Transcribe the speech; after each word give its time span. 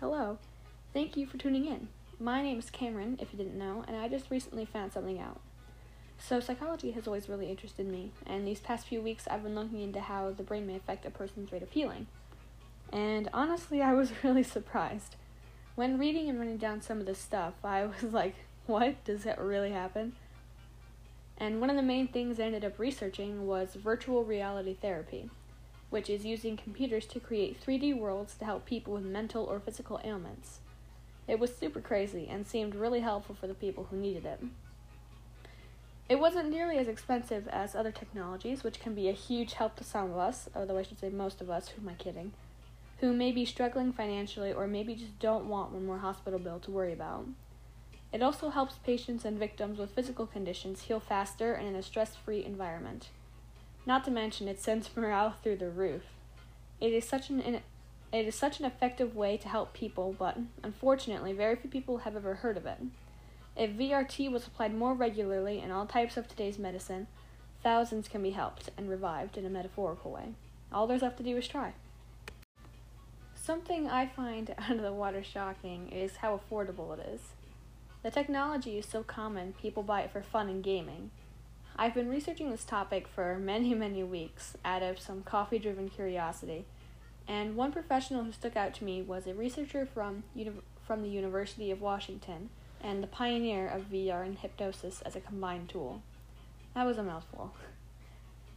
Hello. 0.00 0.38
Thank 0.94 1.18
you 1.18 1.26
for 1.26 1.36
tuning 1.36 1.66
in. 1.66 1.88
My 2.18 2.40
name 2.40 2.58
is 2.58 2.70
Cameron, 2.70 3.18
if 3.20 3.34
you 3.34 3.36
didn't 3.36 3.58
know, 3.58 3.84
and 3.86 3.94
I 3.98 4.08
just 4.08 4.30
recently 4.30 4.64
found 4.64 4.94
something 4.94 5.20
out. 5.20 5.42
So, 6.18 6.40
psychology 6.40 6.92
has 6.92 7.06
always 7.06 7.28
really 7.28 7.50
interested 7.50 7.86
me, 7.86 8.12
and 8.24 8.48
these 8.48 8.60
past 8.60 8.86
few 8.86 9.02
weeks 9.02 9.28
I've 9.28 9.42
been 9.42 9.54
looking 9.54 9.82
into 9.82 10.00
how 10.00 10.30
the 10.30 10.42
brain 10.42 10.66
may 10.66 10.76
affect 10.76 11.04
a 11.04 11.10
person's 11.10 11.52
rate 11.52 11.62
of 11.62 11.72
healing. 11.72 12.06
And 12.90 13.28
honestly, 13.34 13.82
I 13.82 13.92
was 13.92 14.10
really 14.24 14.42
surprised. 14.42 15.16
When 15.74 15.98
reading 15.98 16.30
and 16.30 16.38
running 16.38 16.56
down 16.56 16.80
some 16.80 17.00
of 17.00 17.04
this 17.04 17.18
stuff, 17.18 17.52
I 17.62 17.84
was 18.02 18.14
like, 18.14 18.36
what? 18.64 19.04
Does 19.04 19.24
that 19.24 19.38
really 19.38 19.72
happen? 19.72 20.14
And 21.36 21.60
one 21.60 21.68
of 21.68 21.76
the 21.76 21.82
main 21.82 22.08
things 22.08 22.40
I 22.40 22.44
ended 22.44 22.64
up 22.64 22.78
researching 22.78 23.46
was 23.46 23.74
virtual 23.74 24.24
reality 24.24 24.78
therapy 24.80 25.28
which 25.90 26.08
is 26.08 26.24
using 26.24 26.56
computers 26.56 27.04
to 27.06 27.20
create 27.20 27.60
3D 27.60 27.96
worlds 27.96 28.34
to 28.36 28.44
help 28.44 28.64
people 28.64 28.94
with 28.94 29.04
mental 29.04 29.44
or 29.44 29.60
physical 29.60 30.00
ailments. 30.02 30.60
It 31.28 31.38
was 31.38 31.54
super 31.54 31.80
crazy 31.80 32.26
and 32.30 32.46
seemed 32.46 32.74
really 32.74 33.00
helpful 33.00 33.34
for 33.34 33.46
the 33.46 33.54
people 33.54 33.88
who 33.90 33.96
needed 33.96 34.24
it. 34.24 34.40
It 36.08 36.18
wasn't 36.18 36.50
nearly 36.50 36.76
as 36.78 36.88
expensive 36.88 37.46
as 37.46 37.76
other 37.76 37.92
technologies, 37.92 38.64
which 38.64 38.80
can 38.80 38.94
be 38.94 39.08
a 39.08 39.12
huge 39.12 39.52
help 39.52 39.76
to 39.76 39.84
some 39.84 40.10
of 40.10 40.16
us, 40.16 40.48
although 40.56 40.78
I 40.78 40.82
should 40.82 40.98
say 40.98 41.08
most 41.08 41.40
of 41.40 41.50
us, 41.50 41.68
who 41.68 41.82
am 41.82 41.88
I 41.88 41.94
kidding, 41.94 42.32
who 42.98 43.12
may 43.12 43.30
be 43.30 43.44
struggling 43.44 43.92
financially 43.92 44.52
or 44.52 44.66
maybe 44.66 44.96
just 44.96 45.18
don't 45.20 45.46
want 45.46 45.70
one 45.70 45.86
more 45.86 45.98
hospital 45.98 46.40
bill 46.40 46.58
to 46.60 46.70
worry 46.72 46.92
about. 46.92 47.26
It 48.12 48.22
also 48.22 48.50
helps 48.50 48.74
patients 48.74 49.24
and 49.24 49.38
victims 49.38 49.78
with 49.78 49.92
physical 49.92 50.26
conditions 50.26 50.82
heal 50.82 50.98
faster 50.98 51.52
and 51.52 51.68
in 51.68 51.76
a 51.76 51.82
stress 51.82 52.16
free 52.16 52.44
environment. 52.44 53.10
Not 53.86 54.04
to 54.04 54.10
mention, 54.10 54.48
it 54.48 54.60
sends 54.60 54.94
morale 54.96 55.34
through 55.42 55.56
the 55.56 55.70
roof. 55.70 56.02
It 56.80 56.92
is 56.92 57.06
such 57.06 57.30
an 57.30 57.60
it 58.12 58.26
is 58.26 58.34
such 58.34 58.58
an 58.58 58.66
effective 58.66 59.14
way 59.14 59.36
to 59.36 59.48
help 59.48 59.72
people, 59.72 60.14
but 60.18 60.36
unfortunately, 60.64 61.32
very 61.32 61.54
few 61.54 61.70
people 61.70 61.98
have 61.98 62.16
ever 62.16 62.36
heard 62.36 62.56
of 62.56 62.66
it. 62.66 62.78
If 63.56 63.70
VRT 63.70 64.30
was 64.32 64.46
applied 64.46 64.74
more 64.74 64.94
regularly 64.94 65.60
in 65.60 65.70
all 65.70 65.86
types 65.86 66.16
of 66.16 66.26
today's 66.26 66.58
medicine, 66.58 67.06
thousands 67.62 68.08
can 68.08 68.22
be 68.22 68.30
helped 68.30 68.70
and 68.76 68.88
revived 68.88 69.36
in 69.36 69.46
a 69.46 69.50
metaphorical 69.50 70.10
way. 70.10 70.34
All 70.72 70.86
there's 70.86 71.02
left 71.02 71.18
to 71.18 71.22
do 71.22 71.36
is 71.36 71.46
try. 71.46 71.74
Something 73.34 73.88
I 73.88 74.06
find 74.06 74.54
out 74.58 74.72
of 74.72 74.82
the 74.82 74.92
water 74.92 75.22
shocking 75.22 75.90
is 75.90 76.16
how 76.16 76.38
affordable 76.38 76.98
it 76.98 77.06
is. 77.14 77.20
The 78.02 78.10
technology 78.10 78.78
is 78.78 78.86
so 78.86 79.02
common, 79.02 79.54
people 79.60 79.82
buy 79.82 80.02
it 80.02 80.10
for 80.10 80.22
fun 80.22 80.48
and 80.48 80.64
gaming. 80.64 81.10
I've 81.76 81.94
been 81.94 82.10
researching 82.10 82.50
this 82.50 82.64
topic 82.64 83.08
for 83.08 83.38
many, 83.38 83.74
many 83.74 84.02
weeks 84.02 84.56
out 84.64 84.82
of 84.82 85.00
some 85.00 85.22
coffee 85.22 85.58
driven 85.58 85.88
curiosity, 85.88 86.66
and 87.26 87.56
one 87.56 87.72
professional 87.72 88.24
who 88.24 88.32
stuck 88.32 88.56
out 88.56 88.74
to 88.74 88.84
me 88.84 89.00
was 89.02 89.26
a 89.26 89.34
researcher 89.34 89.86
from, 89.86 90.24
uni- 90.34 90.60
from 90.86 91.02
the 91.02 91.08
University 91.08 91.70
of 91.70 91.80
Washington 91.80 92.50
and 92.82 93.02
the 93.02 93.06
pioneer 93.06 93.66
of 93.66 93.90
VR 93.90 94.24
and 94.24 94.38
hypnosis 94.38 95.00
as 95.02 95.16
a 95.16 95.20
combined 95.20 95.68
tool. 95.68 96.02
That 96.74 96.86
was 96.86 96.98
a 96.98 97.02
mouthful. 97.02 97.54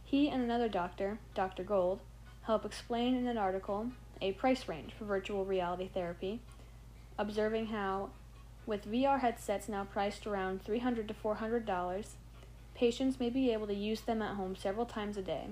He 0.04 0.28
and 0.28 0.42
another 0.42 0.68
doctor, 0.68 1.18
Dr. 1.34 1.62
Gold, 1.64 2.00
help 2.42 2.64
explain 2.64 3.14
in 3.14 3.26
an 3.26 3.38
article 3.38 3.90
a 4.20 4.32
price 4.32 4.68
range 4.68 4.92
for 4.92 5.04
virtual 5.04 5.44
reality 5.44 5.88
therapy, 5.92 6.40
observing 7.18 7.66
how, 7.66 8.10
with 8.66 8.90
VR 8.90 9.20
headsets 9.20 9.68
now 9.68 9.84
priced 9.84 10.26
around 10.26 10.62
300 10.62 11.08
to 11.08 11.14
$400, 11.14 12.06
Patients 12.74 13.20
may 13.20 13.30
be 13.30 13.52
able 13.52 13.68
to 13.68 13.74
use 13.74 14.00
them 14.00 14.20
at 14.20 14.34
home 14.34 14.56
several 14.56 14.84
times 14.84 15.16
a 15.16 15.22
day. 15.22 15.46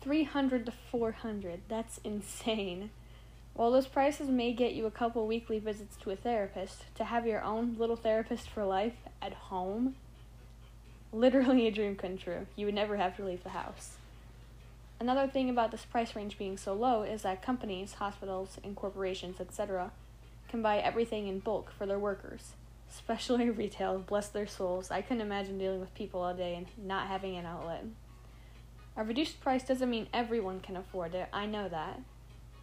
300 0.00 0.66
to 0.66 0.72
400, 0.90 1.60
that's 1.68 1.98
insane. 2.04 2.90
While 3.54 3.70
those 3.70 3.86
prices 3.86 4.28
may 4.28 4.52
get 4.52 4.74
you 4.74 4.84
a 4.84 4.90
couple 4.90 5.26
weekly 5.26 5.60
visits 5.60 5.96
to 6.02 6.10
a 6.10 6.16
therapist, 6.16 6.84
to 6.96 7.04
have 7.04 7.26
your 7.26 7.42
own 7.42 7.76
little 7.78 7.96
therapist 7.96 8.50
for 8.50 8.64
life 8.64 8.96
at 9.22 9.32
home, 9.32 9.94
literally 11.12 11.68
a 11.68 11.70
dream 11.70 11.94
come 11.94 12.18
true. 12.18 12.46
You 12.56 12.66
would 12.66 12.74
never 12.74 12.96
have 12.96 13.16
to 13.16 13.24
leave 13.24 13.44
the 13.44 13.50
house. 13.50 13.96
Another 14.98 15.28
thing 15.28 15.48
about 15.48 15.70
this 15.70 15.84
price 15.84 16.16
range 16.16 16.36
being 16.36 16.56
so 16.56 16.74
low 16.74 17.02
is 17.02 17.22
that 17.22 17.42
companies, 17.42 17.94
hospitals, 17.94 18.58
and 18.64 18.74
corporations, 18.74 19.40
etc., 19.40 19.92
can 20.48 20.62
buy 20.62 20.78
everything 20.78 21.28
in 21.28 21.38
bulk 21.38 21.72
for 21.78 21.86
their 21.86 21.98
workers 21.98 22.54
especially 22.90 23.50
retail, 23.50 23.98
bless 23.98 24.28
their 24.28 24.46
souls. 24.46 24.90
I 24.90 25.02
couldn't 25.02 25.22
imagine 25.22 25.58
dealing 25.58 25.80
with 25.80 25.94
people 25.94 26.22
all 26.22 26.34
day 26.34 26.54
and 26.54 26.66
not 26.76 27.08
having 27.08 27.36
an 27.36 27.46
outlet. 27.46 27.84
A 28.96 29.02
reduced 29.02 29.40
price 29.40 29.64
doesn't 29.64 29.90
mean 29.90 30.08
everyone 30.12 30.60
can 30.60 30.76
afford 30.76 31.14
it, 31.14 31.28
I 31.32 31.46
know 31.46 31.68
that. 31.68 32.00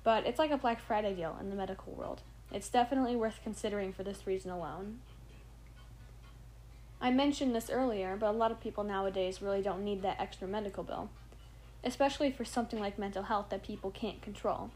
But 0.04 0.26
it's 0.26 0.40
like 0.40 0.52
a 0.52 0.58
Black 0.58 0.82
Friday 0.82 1.14
deal 1.14 1.38
in 1.40 1.50
the 1.50 1.56
medical 1.56 1.94
world. 1.94 2.22
It's 2.52 2.70
definitely 2.70 3.16
worth 3.16 3.40
considering 3.44 3.94
for 3.94 4.04
this 4.04 4.26
reason 4.26 4.52
alone. 4.52 5.00
I 7.00 7.10
mentioned 7.10 7.56
this 7.56 7.70
earlier, 7.70 8.16
but 8.16 8.30
a 8.30 8.38
lot 8.38 8.52
of 8.52 8.62
people 8.62 8.84
nowadays 8.84 9.42
really 9.42 9.62
don't 9.62 9.84
need 9.84 10.04
that 10.04 10.20
extra 10.20 10.48
medical 10.48 10.84
bill, 10.84 11.10
especially 11.84 12.32
for 12.32 12.46
something 12.46 12.80
like 12.80 13.00
mental 13.00 13.24
health 13.24 13.48
that 13.50 13.64
people 13.64 13.90
can't 13.90 14.22
control. 14.22 14.70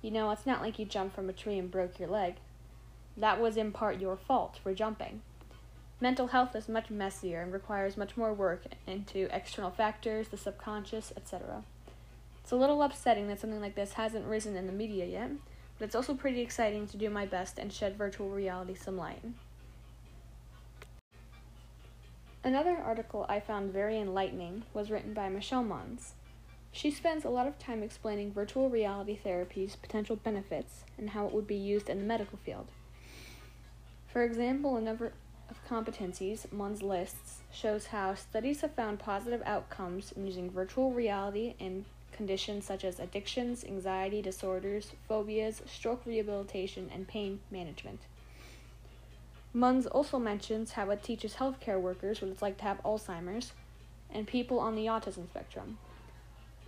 You 0.00 0.10
know, 0.10 0.30
it's 0.30 0.46
not 0.46 0.62
like 0.62 0.78
you 0.78 0.86
jumped 0.86 1.14
from 1.14 1.28
a 1.28 1.34
tree 1.34 1.58
and 1.58 1.70
broke 1.70 1.98
your 1.98 2.08
leg. 2.08 2.36
That 3.16 3.40
was 3.40 3.56
in 3.56 3.72
part 3.72 4.00
your 4.00 4.16
fault 4.16 4.58
for 4.62 4.74
jumping. 4.74 5.22
Mental 6.00 6.26
health 6.26 6.54
is 6.54 6.68
much 6.68 6.90
messier 6.90 7.40
and 7.40 7.52
requires 7.52 7.96
much 7.96 8.16
more 8.16 8.34
work 8.34 8.64
into 8.86 9.34
external 9.34 9.70
factors, 9.70 10.28
the 10.28 10.36
subconscious, 10.36 11.12
etc. 11.16 11.62
It's 12.42 12.52
a 12.52 12.56
little 12.56 12.82
upsetting 12.82 13.28
that 13.28 13.40
something 13.40 13.60
like 13.60 13.74
this 13.74 13.94
hasn't 13.94 14.26
risen 14.26 14.56
in 14.56 14.66
the 14.66 14.72
media 14.72 15.06
yet, 15.06 15.30
but 15.78 15.86
it's 15.86 15.94
also 15.94 16.14
pretty 16.14 16.42
exciting 16.42 16.86
to 16.88 16.98
do 16.98 17.08
my 17.08 17.24
best 17.24 17.58
and 17.58 17.72
shed 17.72 17.96
virtual 17.96 18.28
reality 18.28 18.74
some 18.74 18.98
light. 18.98 19.22
Another 22.44 22.76
article 22.76 23.26
I 23.28 23.40
found 23.40 23.72
very 23.72 23.98
enlightening 23.98 24.64
was 24.72 24.90
written 24.90 25.14
by 25.14 25.30
Michelle 25.30 25.64
Mons. 25.64 26.12
She 26.70 26.90
spends 26.90 27.24
a 27.24 27.30
lot 27.30 27.48
of 27.48 27.58
time 27.58 27.82
explaining 27.82 28.32
virtual 28.32 28.68
reality 28.68 29.16
therapy's 29.16 29.74
potential 29.74 30.16
benefits 30.16 30.84
and 30.98 31.10
how 31.10 31.26
it 31.26 31.32
would 31.32 31.46
be 31.46 31.56
used 31.56 31.88
in 31.88 31.98
the 31.98 32.04
medical 32.04 32.38
field. 32.44 32.68
For 34.16 34.24
example, 34.24 34.78
a 34.78 34.80
number 34.80 35.12
of 35.50 35.68
competencies 35.68 36.50
Munz 36.50 36.82
lists 36.82 37.42
shows 37.52 37.88
how 37.88 38.14
studies 38.14 38.62
have 38.62 38.72
found 38.72 38.98
positive 38.98 39.42
outcomes 39.44 40.10
in 40.12 40.26
using 40.26 40.50
virtual 40.50 40.90
reality 40.90 41.52
in 41.58 41.84
conditions 42.12 42.64
such 42.64 42.82
as 42.82 42.98
addictions, 42.98 43.62
anxiety 43.62 44.22
disorders, 44.22 44.92
phobias, 45.06 45.60
stroke 45.66 46.00
rehabilitation, 46.06 46.88
and 46.94 47.06
pain 47.06 47.40
management. 47.50 48.00
Munz 49.52 49.86
also 49.86 50.18
mentions 50.18 50.72
how 50.72 50.88
it 50.88 51.02
teaches 51.02 51.34
healthcare 51.34 51.78
workers 51.78 52.22
what 52.22 52.30
it's 52.30 52.40
like 52.40 52.56
to 52.56 52.64
have 52.64 52.82
Alzheimer's 52.84 53.52
and 54.10 54.26
people 54.26 54.58
on 54.58 54.76
the 54.76 54.86
autism 54.86 55.28
spectrum. 55.28 55.76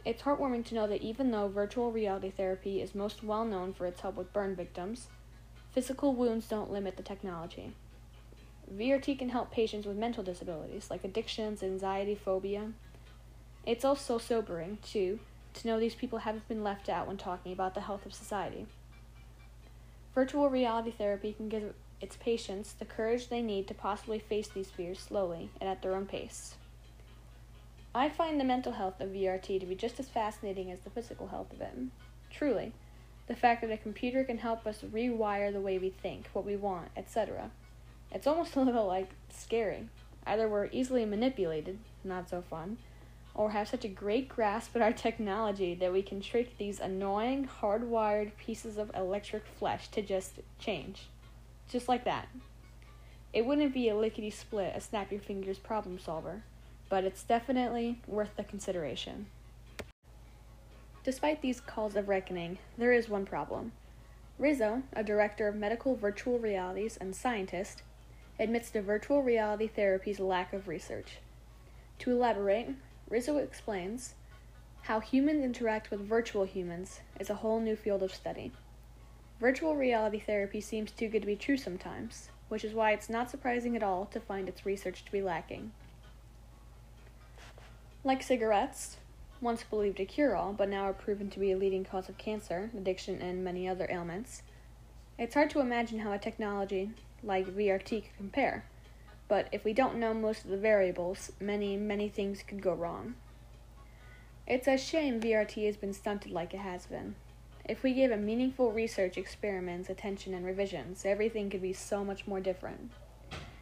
It's 0.05 0.21
heartwarming 0.21 0.67
to 0.67 0.75
know 0.75 0.87
that 0.87 1.01
even 1.01 1.31
though 1.31 1.49
virtual 1.49 1.93
reality 1.93 2.31
therapy 2.31 2.83
is 2.83 2.95
most 2.95 3.25
well 3.25 3.47
known 3.47 3.73
for 3.73 3.87
its 3.87 4.03
help 4.03 4.17
with 4.17 4.35
burn 4.35 4.55
victims, 4.55 5.09
Physical 5.73 6.15
wounds 6.15 6.49
don't 6.49 6.73
limit 6.73 6.97
the 6.97 7.03
technology. 7.03 7.73
VRT 8.75 9.19
can 9.19 9.29
help 9.29 9.51
patients 9.51 9.87
with 9.87 9.97
mental 9.97 10.23
disabilities 10.23 10.91
like 10.91 11.05
addictions, 11.05 11.63
anxiety, 11.63 12.15
phobia. 12.15 12.73
It's 13.67 13.85
also 13.85 14.19
sobering, 14.19 14.79
too, 14.83 15.21
to 15.55 15.67
know 15.67 15.79
these 15.79 15.95
people 15.95 16.21
haven't 16.21 16.49
been 16.49 16.65
left 16.65 16.89
out 16.89 17.07
when 17.07 17.17
talking 17.17 17.53
about 17.53 17.75
the 17.75 17.83
health 17.83 18.07
of 18.07 18.15
society. 18.15 18.67
Virtual 20.15 20.49
reality 20.51 20.91
therapy 20.91 21.33
can 21.33 21.49
give 21.49 21.75
its 22.01 22.17
patients 22.17 22.73
the 22.73 22.85
courage 22.85 23.29
they 23.29 23.43
need 23.43 23.69
to 23.69 23.75
possibly 23.75 24.19
face 24.19 24.49
these 24.49 24.71
fears 24.71 24.99
slowly 24.99 25.51
and 25.61 25.69
at 25.69 25.83
their 25.83 25.95
own 25.95 26.07
pace. 26.07 26.55
I 27.95 28.09
find 28.09 28.39
the 28.39 28.45
mental 28.45 28.73
health 28.73 29.01
of 29.01 29.11
VRT 29.11 29.61
to 29.61 29.67
be 29.67 29.75
just 29.75 29.99
as 29.99 30.09
fascinating 30.09 30.71
as 30.71 30.81
the 30.81 30.91
physical 30.91 31.29
health 31.29 31.53
of 31.53 31.61
it. 31.61 31.75
Truly 32.31 32.73
the 33.29 33.37
fact 33.37 33.61
that 33.61 33.71
a 33.71 33.77
computer 33.77 34.25
can 34.25 34.39
help 34.39 34.67
us 34.67 34.83
rewire 34.83 35.53
the 35.53 35.61
way 35.61 35.79
we 35.79 35.91
think, 35.91 36.29
what 36.33 36.45
we 36.47 36.57
want, 36.57 36.89
etc. 36.97 37.51
It's 38.11 38.27
almost 38.27 38.57
a 38.57 38.63
little 38.63 38.87
like 38.87 39.11
scary. 39.31 39.89
Either 40.27 40.49
we're 40.49 40.69
easily 40.73 41.05
manipulated, 41.05 41.79
not 42.05 42.29
so 42.29 42.43
fun, 42.43 42.79
or 43.35 43.51
have 43.51 43.69
such 43.69 43.85
a 43.85 43.89
great 43.89 44.29
grasp 44.29 44.75
at 44.75 44.83
our 44.83 44.93
technology 44.93 45.75
that 45.75 45.93
we 45.93 46.03
can 46.03 46.21
trick 46.21 46.59
these 46.59 46.81
annoying, 46.81 47.49
hardwired 47.63 48.33
pieces 48.37 48.77
of 48.77 48.91
electric 48.95 49.47
flesh 49.47 49.89
to 49.89 50.03
just 50.03 50.41
change. 50.59 51.05
Just 51.69 51.89
like 51.89 52.05
that. 52.05 52.29
It 53.33 53.47
wouldn't 53.47 53.75
be 53.75 53.89
a 53.89 53.97
lickety 53.97 54.31
split, 54.31 54.73
a 54.75 54.81
snap 54.81 55.13
your 55.13 55.21
fingers 55.21 55.59
problem 55.59 55.99
solver, 55.99 56.43
but 56.89 57.05
it's 57.05 57.23
definitely 57.23 58.01
worth 58.07 58.37
the 58.37 58.45
consideration. 58.45 59.27
Despite 61.09 61.41
these 61.41 61.63
calls 61.63 61.97
of 61.97 62.07
reckoning, 62.07 62.59
there 62.77 62.93
is 62.93 63.09
one 63.09 63.25
problem. 63.25 63.73
Rizzo, 64.39 64.83
a 64.93 65.03
director 65.03 65.49
of 65.49 65.57
medical 65.57 65.97
virtual 65.97 66.39
realities 66.39 66.99
and 67.01 67.17
scientist, 67.17 67.81
admits 68.39 68.71
to 68.73 68.83
virtual 68.83 69.23
reality 69.23 69.69
therapy's 69.69 70.21
lack 70.21 70.53
of 70.53 70.69
research. 70.69 71.17
To 72.01 72.11
elaborate, 72.11 72.75
Rizzo 73.09 73.39
explains 73.39 74.17
how 74.83 75.01
humans 75.01 75.43
interact 75.43 75.91
with 75.91 76.07
virtual 76.07 76.45
humans 76.45 77.01
is 77.19 77.31
a 77.31 77.37
whole 77.37 77.59
new 77.59 77.75
field 77.75 78.03
of 78.03 78.15
study. 78.15 78.53
Virtual 79.41 79.77
reality 79.77 80.21
therapy 80.21 80.61
seems 80.61 80.91
too 80.91 81.09
good 81.09 81.23
to 81.23 81.27
be 81.27 81.37
true 81.37 81.57
sometimes, 81.57 82.29
which 82.51 82.65
is 82.65 82.75
why 82.75 82.93
it's 82.93 83.09
not 83.09 83.31
surprising 83.31 83.75
at 83.75 83.83
all 83.83 84.05
to 84.05 84.21
find 84.21 84.47
its 84.47 84.67
research 84.67 85.07
to 85.07 85.13
be 85.13 85.23
lacking. 85.23 85.73
Like 88.05 88.23
cigarettes, 88.23 88.99
once 89.41 89.63
believed 89.63 90.01
a 90.01 90.05
cure 90.05 90.35
all, 90.35 90.53
but 90.53 90.69
now 90.69 90.83
are 90.83 90.93
proven 90.93 91.31
to 91.31 91.39
be 91.39 91.53
a 91.53 91.57
leading 91.57 91.85
cause 91.85 92.09
of 92.09 92.19
cancer, 92.19 92.71
addiction, 92.77 93.23
and 93.23 93.45
many 93.45 93.69
other 93.69 93.87
ailments, 93.91 94.43
it's 95.19 95.35
hard 95.35 95.51
to 95.51 95.61
imagine 95.61 96.01
how 96.01 96.13
a 96.13 96.19
technology 96.19 96.91
like 97.23 97.47
VRT 97.47 98.03
could 98.03 98.17
compare. 98.17 98.65
But 99.27 99.49
if 99.53 99.65
we 99.65 99.73
don't 99.73 99.99
know 99.99 100.15
most 100.15 100.45
of 100.45 100.51
the 100.51 100.57
variables, 100.57 101.33
many, 101.41 101.77
many 101.77 102.09
things 102.09 102.43
could 102.43 102.63
go 102.63 102.73
wrong. 102.73 103.15
It's 104.47 104.67
a 104.67 104.79
shame 104.79 105.21
VRT 105.21 105.67
has 105.67 105.77
been 105.77 105.93
stunted 105.93 106.33
like 106.33 106.55
it 106.55 106.61
has 106.61 106.87
been. 106.87 107.17
If 107.65 107.83
we 107.83 107.93
gave 107.93 108.11
it 108.11 108.21
meaningful 108.21 108.73
research, 108.73 109.19
experiments, 109.19 109.91
attention, 109.91 110.33
and 110.33 110.47
revisions, 110.47 111.05
everything 111.05 111.51
could 111.51 111.61
be 111.61 111.75
so 111.75 112.03
much 112.03 112.27
more 112.27 112.41
different. 112.41 112.91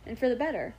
And 0.07 0.17
for 0.17 0.29
the 0.29 0.37
better. 0.37 0.77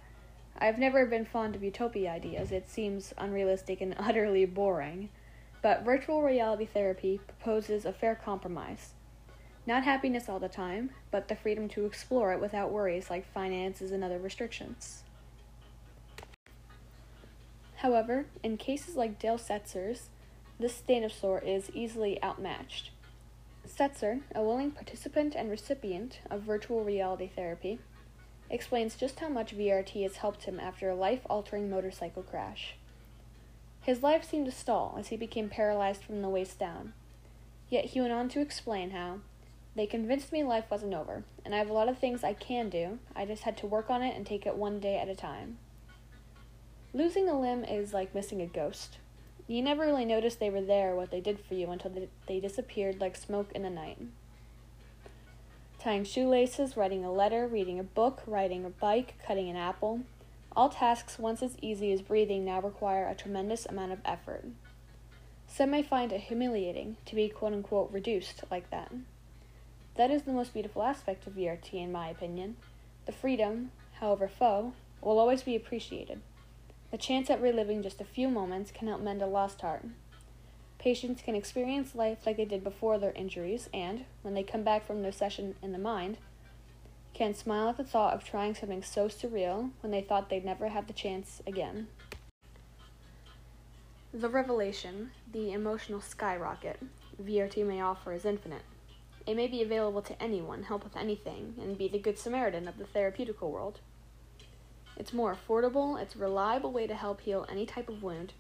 I've 0.60 0.80
never 0.80 1.06
been 1.06 1.26
fond 1.26 1.56
of 1.56 1.64
utopia 1.64 2.12
ideas, 2.12 2.52
it 2.52 2.70
seems 2.70 3.14
unrealistic 3.18 3.82
and 3.82 3.96
utterly 4.00 4.46
boring. 4.46 5.10
But 5.62 5.84
virtual 5.84 6.24
reality 6.24 6.66
therapy 6.66 7.20
proposes 7.28 7.86
a 7.86 7.94
fair 7.94 8.16
compromise. 8.16 8.94
Not 9.66 9.84
happiness 9.84 10.30
all 10.30 10.40
the 10.40 10.48
time, 10.48 10.92
but 11.12 11.28
the 11.28 11.36
freedom 11.36 11.68
to 11.70 11.86
explore 11.86 12.32
it 12.32 12.40
without 12.40 12.72
worries 12.72 13.10
like 13.10 13.32
finances 13.34 13.92
and 13.92 14.04
other 14.04 14.18
restrictions. 14.18 15.04
However, 17.76 18.26
in 18.42 18.58
cases 18.58 18.96
like 18.96 19.20
Dale 19.20 19.38
Setzer's, 19.38 20.10
this 20.60 20.82
dinosaur 20.82 21.40
is 21.40 21.70
easily 21.74 22.22
outmatched. 22.24 22.92
Setzer, 23.68 24.22
a 24.34 24.42
willing 24.42 24.72
participant 24.72 25.36
and 25.36 25.52
recipient 25.52 26.20
of 26.32 26.42
virtual 26.42 26.84
reality 26.84 27.30
therapy, 27.36 27.80
explains 28.50 28.96
just 28.96 29.20
how 29.20 29.30
much 29.30 29.56
VRT 29.56 30.04
has 30.04 30.18
helped 30.18 30.44
him 30.44 30.60
after 30.60 30.90
a 30.90 30.96
life 30.96 31.22
altering 31.30 31.70
motorcycle 31.70 32.24
crash. 32.24 32.76
His 33.82 34.04
life 34.04 34.24
seemed 34.24 34.46
to 34.46 34.52
stall 34.52 34.96
as 35.00 35.08
he 35.08 35.18
became 35.18 35.50
paralyzed 35.50 36.04
from 36.04 36.22
the 36.22 36.30
waist 36.30 36.60
down. 36.60 36.94
Yet 37.70 37.86
he 37.86 38.02
went 38.02 38.14
on 38.14 38.30
to 38.30 38.42
explain 38.42 38.92
how 38.92 39.20
they 39.78 39.86
convinced 39.86 40.32
me 40.32 40.44
life 40.44 40.66
wasn't 40.72 40.96
over, 40.96 41.24
and 41.46 41.54
I 41.54 41.60
have 41.60 41.70
a 41.70 41.74
lot 41.74 41.88
of 41.88 42.00
things 42.00 42.24
I 42.24 42.34
can 42.34 42.68
do. 42.68 42.98
I 43.16 43.26
just 43.26 43.44
had 43.44 43.58
to 43.58 43.68
work 43.68 43.90
on 43.90 44.02
it 44.02 44.16
and 44.16 44.26
take 44.26 44.48
it 44.48 44.56
one 44.56 44.80
day 44.80 44.98
at 44.98 45.08
a 45.08 45.16
time. 45.16 45.60
Losing 46.94 47.30
a 47.30 47.40
limb 47.40 47.64
is 47.64 47.94
like 47.94 48.16
missing 48.16 48.42
a 48.42 48.48
ghost. 48.48 48.98
You 49.46 49.62
never 49.62 49.86
really 49.86 50.04
notice 50.04 50.36
they 50.36 50.50
were 50.50 50.62
there, 50.62 50.96
what 50.96 51.12
they 51.12 51.22
did 51.22 51.40
for 51.40 51.54
you, 51.54 51.70
until 51.70 51.92
they, 51.92 52.10
they 52.28 52.40
disappeared 52.40 53.00
like 53.00 53.16
smoke 53.16 53.52
in 53.54 53.62
the 53.62 53.70
night. 53.70 54.00
Tying 55.88 56.04
shoelaces, 56.04 56.76
writing 56.76 57.06
a 57.06 57.12
letter, 57.14 57.48
reading 57.48 57.80
a 57.80 57.84
book, 57.84 58.22
riding 58.28 58.66
a 58.66 58.70
bike, 58.70 59.14
cutting 59.26 59.50
an 59.50 59.56
apple. 59.56 60.02
All 60.54 60.68
tasks 60.68 61.18
once 61.18 61.42
as 61.42 61.56
easy 61.62 61.94
as 61.94 62.02
breathing 62.02 62.44
now 62.44 62.60
require 62.60 63.08
a 63.08 63.16
tremendous 63.16 63.66
amount 63.66 63.94
of 63.94 64.02
effort. 64.04 64.44
Some 65.48 65.72
may 65.72 65.82
find 65.82 66.12
it 66.12 66.20
humiliating 66.20 66.98
to 67.06 67.16
be 67.16 67.30
quote 67.30 67.54
unquote 67.54 67.90
reduced 67.94 68.44
like 68.52 68.70
that. 68.70 68.92
That 69.96 70.12
is 70.12 70.24
the 70.24 70.34
most 70.34 70.54
beautiful 70.54 70.84
aspect 70.84 71.26
of 71.26 71.38
VRT, 71.38 71.76
in 71.76 71.94
my 71.94 72.10
opinion. 72.10 72.58
The 73.06 73.14
freedom, 73.14 73.72
however 74.02 74.28
faux, 74.28 74.76
will 75.00 75.20
always 75.20 75.44
be 75.44 75.56
appreciated. 75.56 76.20
The 76.92 76.98
chance 76.98 77.30
at 77.30 77.42
reliving 77.42 77.82
just 77.82 78.02
a 78.02 78.04
few 78.04 78.28
moments 78.28 78.72
can 78.72 78.90
help 78.90 79.00
mend 79.00 79.22
a 79.22 79.26
lost 79.26 79.62
heart. 79.62 79.86
Patients 80.80 81.22
can 81.24 81.36
experience 81.36 81.96
life 81.96 82.20
like 82.26 82.38
they 82.38 82.46
did 82.46 82.64
before 82.64 83.00
their 83.00 83.12
injuries, 83.14 83.68
and, 83.74 84.06
when 84.22 84.34
they 84.34 84.44
come 84.44 84.64
back 84.64 84.86
from 84.86 85.02
their 85.02 85.12
session 85.12 85.56
in 85.62 85.72
the 85.72 85.80
mind, 85.80 86.18
can 87.14 87.34
smile 87.34 87.70
at 87.70 87.78
the 87.78 87.84
thought 87.84 88.14
of 88.14 88.24
trying 88.24 88.54
something 88.54 88.84
so 88.84 89.08
surreal 89.08 89.72
when 89.82 89.92
they 89.92 90.02
thought 90.02 90.30
they'd 90.30 90.46
never 90.46 90.68
have 90.68 90.86
the 90.86 90.94
chance 90.94 91.42
again. 91.48 91.88
The 94.14 94.30
revelation, 94.30 95.12
the 95.32 95.52
emotional 95.52 96.00
skyrocket, 96.00 96.80
VRT 97.22 97.66
may 97.66 97.82
offer 97.82 98.14
is 98.14 98.24
infinite. 98.24 98.62
It 99.26 99.36
may 99.36 99.48
be 99.48 99.62
available 99.62 100.02
to 100.04 100.22
anyone, 100.22 100.64
help 100.64 100.84
with 100.84 100.96
anything, 100.96 101.56
and 101.60 101.78
be 101.78 101.88
the 101.88 102.00
good 102.00 102.20
Samaritan 102.20 102.68
of 102.68 102.78
the 102.78 102.86
therapeutical 102.86 103.50
world. 103.50 103.80
It's 104.96 105.12
more 105.12 105.36
affordable, 105.36 106.02
it's 106.02 106.16
a 106.16 106.20
reliable 106.20 106.72
way 106.72 106.88
to 106.88 106.96
help 106.96 107.22
heal 107.22 107.46
any 107.50 107.66
type 107.66 107.90
of 107.90 108.02
wound, 108.02 108.34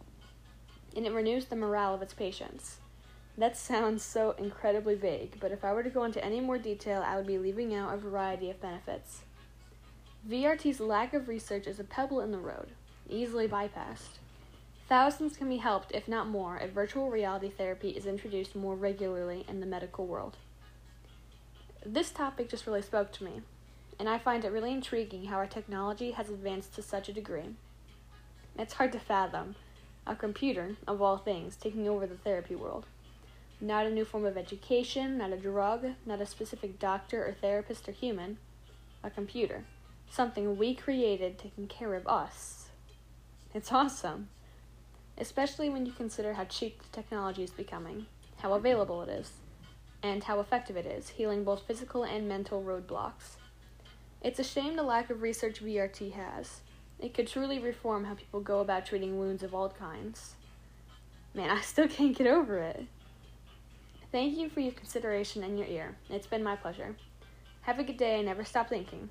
and 0.97 1.05
it 1.05 1.13
renews 1.13 1.45
the 1.45 1.55
morale 1.55 1.93
of 1.93 2.01
its 2.01 2.15
patients. 2.15 2.77
That 3.37 3.55
sounds 3.55 4.01
so 4.01 4.31
incredibly 4.39 4.95
vague, 4.95 5.37
but 5.39 5.51
if 5.51 5.63
I 5.63 5.71
were 5.71 5.83
to 5.83 5.91
go 5.91 6.03
into 6.03 6.25
any 6.25 6.41
more 6.41 6.57
detail, 6.57 7.03
I 7.05 7.15
would 7.15 7.27
be 7.27 7.37
leaving 7.37 7.75
out 7.75 7.93
a 7.93 7.97
variety 7.97 8.49
of 8.49 8.59
benefits. 8.59 9.21
VRT's 10.27 10.79
lack 10.79 11.13
of 11.13 11.27
research 11.27 11.67
is 11.67 11.79
a 11.79 11.83
pebble 11.83 12.19
in 12.19 12.31
the 12.31 12.39
road, 12.39 12.69
easily 13.07 13.47
bypassed. 13.47 14.17
Thousands 14.89 15.37
can 15.37 15.47
be 15.47 15.57
helped, 15.57 15.91
if 15.91 16.07
not 16.07 16.29
more, 16.29 16.57
if 16.57 16.71
virtual 16.71 17.11
reality 17.11 17.51
therapy 17.51 17.89
is 17.89 18.07
introduced 18.07 18.55
more 18.55 18.75
regularly 18.75 19.45
in 19.47 19.59
the 19.59 19.67
medical 19.67 20.07
world. 20.07 20.37
This 21.85 22.09
topic 22.09 22.49
just 22.49 22.65
really 22.65 22.81
spoke 22.81 23.11
to 23.13 23.23
me, 23.23 23.41
and 23.99 24.09
I 24.09 24.17
find 24.17 24.43
it 24.43 24.51
really 24.51 24.73
intriguing 24.73 25.25
how 25.25 25.35
our 25.35 25.45
technology 25.45 26.11
has 26.11 26.29
advanced 26.29 26.73
to 26.73 26.81
such 26.81 27.07
a 27.07 27.13
degree. 27.13 27.49
It's 28.57 28.73
hard 28.73 28.91
to 28.93 28.99
fathom 28.99 29.55
a 30.09 30.15
computer, 30.15 30.77
of 30.87 31.01
all 31.01 31.17
things, 31.17 31.55
taking 31.55 31.87
over 31.87 32.07
the 32.07 32.17
therapy 32.17 32.55
world. 32.55 32.85
Not 33.59 33.85
a 33.85 33.91
new 33.91 34.05
form 34.05 34.25
of 34.25 34.37
education, 34.37 35.17
not 35.17 35.33
a 35.33 35.37
drug, 35.37 35.85
not 36.05 36.21
a 36.21 36.25
specific 36.25 36.79
doctor 36.79 37.25
or 37.25 37.33
therapist 37.33 37.89
or 37.89 37.91
human. 37.91 38.37
A 39.03 39.09
computer. 39.09 39.63
Something 40.09 40.57
we 40.57 40.75
created 40.75 41.37
taking 41.37 41.67
care 41.67 41.93
of 41.93 42.07
us. 42.07 42.67
It's 43.53 43.71
awesome. 43.71 44.29
Especially 45.17 45.69
when 45.69 45.85
you 45.85 45.91
consider 45.91 46.33
how 46.33 46.45
cheap 46.45 46.81
the 46.81 46.95
technology 46.95 47.43
is 47.43 47.51
becoming, 47.51 48.05
how 48.37 48.53
available 48.53 49.01
it 49.01 49.09
is, 49.09 49.31
and 50.03 50.23
how 50.23 50.39
effective 50.39 50.77
it 50.77 50.85
is, 50.85 51.09
healing 51.09 51.43
both 51.43 51.65
physical 51.65 52.03
and 52.03 52.27
mental 52.27 52.61
roadblocks. 52.61 53.37
It's 54.21 54.39
a 54.39 54.43
shame 54.43 54.75
the 54.75 54.83
lack 54.83 55.09
of 55.09 55.21
research 55.21 55.63
VRT 55.63 56.13
has. 56.13 56.61
It 56.99 57.13
could 57.13 57.27
truly 57.27 57.59
reform 57.59 58.05
how 58.05 58.15
people 58.15 58.39
go 58.39 58.59
about 58.59 58.85
treating 58.85 59.19
wounds 59.19 59.43
of 59.43 59.53
all 59.53 59.69
kinds. 59.69 60.35
Man, 61.33 61.49
I 61.57 61.61
still 61.61 61.87
can't 61.87 62.17
get 62.17 62.27
over 62.27 62.57
it. 62.57 62.85
Thank 64.11 64.37
you 64.37 64.49
for 64.49 64.61
your 64.61 64.71
consideration 64.71 65.43
and 65.43 65.59
your 65.59 65.67
ear. 65.67 65.95
It's 66.09 66.27
been 66.27 66.43
my 66.43 66.55
pleasure. 66.55 66.95
Have 67.61 67.79
a 67.79 67.83
good 67.83 67.97
day 67.97 68.15
and 68.15 68.25
never 68.25 68.45
stop 68.45 68.69
thinking. 68.69 69.09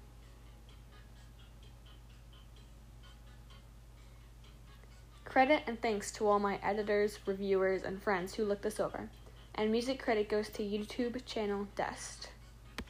Credit 5.24 5.62
and 5.66 5.80
thanks 5.82 6.10
to 6.12 6.26
all 6.26 6.38
my 6.38 6.58
editors, 6.62 7.18
reviewers, 7.26 7.82
and 7.82 8.02
friends 8.02 8.34
who 8.34 8.44
looked 8.44 8.62
this 8.62 8.80
over. 8.80 9.10
And 9.54 9.70
music 9.70 10.02
credit 10.02 10.30
goes 10.30 10.48
to 10.48 10.62
YouTube 10.62 11.22
channel 11.26 11.68
Dest. 11.76 12.30